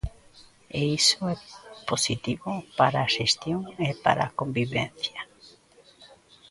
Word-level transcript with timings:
E 0.79 0.81
iso 0.99 1.19
é 1.33 1.35
positivo 1.91 2.51
para 2.79 2.97
a 3.01 3.11
xestión 3.15 3.61
e 3.87 3.89
para 4.05 4.21
a 4.25 4.33
convivencia. 4.39 5.21